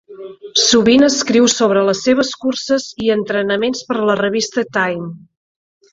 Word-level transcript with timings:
Sovint 0.61 1.05
escriu 1.07 1.49
sobre 1.55 1.83
les 1.89 2.01
seves 2.07 2.31
curses 2.45 2.89
i 3.09 3.13
entrenaments 3.17 3.87
per 3.91 3.99
a 4.01 4.11
la 4.11 4.17
revista 4.23 4.65
"Time". 4.79 5.13